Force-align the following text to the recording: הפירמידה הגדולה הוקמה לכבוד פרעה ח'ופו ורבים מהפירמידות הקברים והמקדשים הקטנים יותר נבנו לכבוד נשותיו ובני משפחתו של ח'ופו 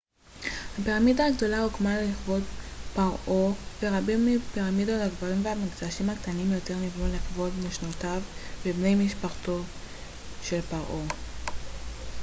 הפירמידה 0.79 1.25
הגדולה 1.27 1.59
הוקמה 1.63 2.01
לכבוד 2.01 2.43
פרעה 2.93 3.11
ח'ופו 3.15 3.53
ורבים 3.81 4.25
מהפירמידות 4.25 5.01
הקברים 5.01 5.45
והמקדשים 5.45 6.09
הקטנים 6.09 6.51
יותר 6.51 6.75
נבנו 6.77 7.07
לכבוד 7.15 7.51
נשותיו 7.67 8.21
ובני 8.65 8.95
משפחתו 8.95 9.61
של 10.43 10.59
ח'ופו 10.61 11.01